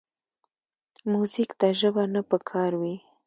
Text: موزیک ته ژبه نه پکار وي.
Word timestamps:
موزیک 1.11 1.49
ته 1.59 1.67
ژبه 1.79 2.03
نه 2.13 2.21
پکار 2.29 2.71
وي. 2.81 2.95